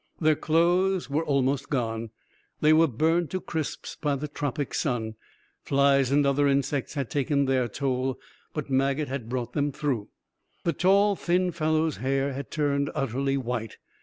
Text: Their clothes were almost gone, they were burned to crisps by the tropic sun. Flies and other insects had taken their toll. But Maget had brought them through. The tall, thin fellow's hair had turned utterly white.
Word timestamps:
Their 0.19 0.33
clothes 0.35 1.11
were 1.11 1.23
almost 1.23 1.69
gone, 1.69 2.09
they 2.59 2.73
were 2.73 2.87
burned 2.87 3.29
to 3.29 3.39
crisps 3.39 3.95
by 3.97 4.15
the 4.15 4.27
tropic 4.27 4.73
sun. 4.73 5.13
Flies 5.61 6.09
and 6.09 6.25
other 6.25 6.47
insects 6.47 6.95
had 6.95 7.07
taken 7.07 7.45
their 7.45 7.67
toll. 7.67 8.19
But 8.51 8.67
Maget 8.67 9.09
had 9.09 9.29
brought 9.29 9.53
them 9.53 9.71
through. 9.71 10.09
The 10.63 10.73
tall, 10.73 11.15
thin 11.15 11.51
fellow's 11.51 11.97
hair 11.97 12.33
had 12.33 12.49
turned 12.49 12.89
utterly 12.95 13.37
white. 13.37 13.77